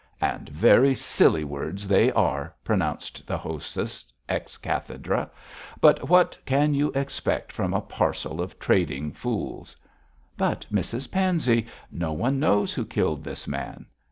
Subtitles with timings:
[0.19, 5.29] 'And very silly words they are!' pronounced the hostess, ex cathedrâ;
[5.79, 9.77] 'but what can you expect from a parcel of trading fools?'
[10.35, 13.85] 'But, Mrs Pansey, no one knows who killed this man.'